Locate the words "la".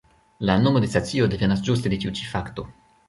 0.49-0.53